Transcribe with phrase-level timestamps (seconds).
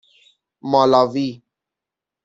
[0.71, 1.41] مالاوی